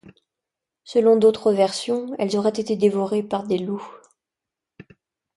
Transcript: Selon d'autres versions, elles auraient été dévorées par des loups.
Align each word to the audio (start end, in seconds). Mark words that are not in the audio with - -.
Selon 0.83 1.15
d'autres 1.15 1.53
versions, 1.53 2.15
elles 2.17 2.35
auraient 2.35 2.49
été 2.59 2.75
dévorées 2.75 3.21
par 3.21 3.45
des 3.45 3.59
loups. 3.59 3.87